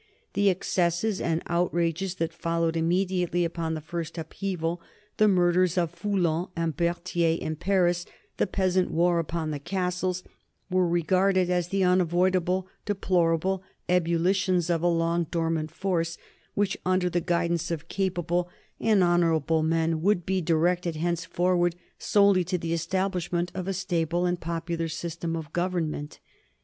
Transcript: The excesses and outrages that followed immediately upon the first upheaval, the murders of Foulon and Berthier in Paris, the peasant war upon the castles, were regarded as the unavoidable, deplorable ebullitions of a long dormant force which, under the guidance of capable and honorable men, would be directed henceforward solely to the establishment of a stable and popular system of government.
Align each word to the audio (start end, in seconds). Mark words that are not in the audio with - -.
The 0.33 0.49
excesses 0.49 1.21
and 1.21 1.43
outrages 1.45 2.15
that 2.15 2.33
followed 2.33 2.75
immediately 2.75 3.45
upon 3.45 3.75
the 3.75 3.81
first 3.81 4.17
upheaval, 4.17 4.81
the 5.17 5.27
murders 5.27 5.77
of 5.77 5.91
Foulon 5.93 6.49
and 6.55 6.75
Berthier 6.75 7.37
in 7.39 7.55
Paris, 7.55 8.07
the 8.37 8.47
peasant 8.47 8.89
war 8.89 9.19
upon 9.19 9.51
the 9.51 9.59
castles, 9.59 10.23
were 10.71 10.87
regarded 10.87 11.51
as 11.51 11.67
the 11.67 11.83
unavoidable, 11.83 12.67
deplorable 12.83 13.61
ebullitions 13.87 14.71
of 14.71 14.81
a 14.81 14.87
long 14.87 15.25
dormant 15.29 15.69
force 15.69 16.17
which, 16.55 16.75
under 16.83 17.07
the 17.07 17.21
guidance 17.21 17.69
of 17.69 17.87
capable 17.87 18.49
and 18.79 19.03
honorable 19.03 19.61
men, 19.61 20.01
would 20.01 20.25
be 20.25 20.41
directed 20.41 20.95
henceforward 20.95 21.75
solely 21.99 22.43
to 22.43 22.57
the 22.57 22.73
establishment 22.73 23.51
of 23.53 23.67
a 23.67 23.71
stable 23.73 24.25
and 24.25 24.39
popular 24.41 24.87
system 24.87 25.35
of 25.35 25.53
government. 25.53 26.17